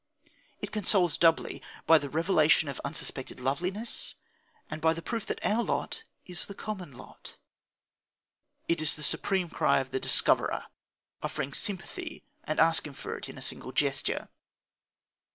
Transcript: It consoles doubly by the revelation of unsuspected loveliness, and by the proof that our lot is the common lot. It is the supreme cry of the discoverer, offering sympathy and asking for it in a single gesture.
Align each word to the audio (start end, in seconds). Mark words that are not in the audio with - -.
It 0.61 0.71
consoles 0.71 1.15
doubly 1.15 1.61
by 1.85 1.99
the 1.99 2.09
revelation 2.09 2.67
of 2.67 2.81
unsuspected 2.83 3.39
loveliness, 3.39 4.15
and 4.67 4.81
by 4.81 4.95
the 4.95 5.01
proof 5.03 5.27
that 5.27 5.37
our 5.45 5.61
lot 5.61 6.05
is 6.25 6.47
the 6.47 6.55
common 6.55 6.93
lot. 6.97 7.37
It 8.67 8.81
is 8.81 8.95
the 8.95 9.03
supreme 9.03 9.47
cry 9.51 9.77
of 9.79 9.91
the 9.91 9.99
discoverer, 9.99 10.65
offering 11.21 11.53
sympathy 11.53 12.23
and 12.45 12.59
asking 12.59 12.93
for 12.93 13.15
it 13.15 13.29
in 13.29 13.37
a 13.37 13.43
single 13.43 13.71
gesture. 13.71 14.29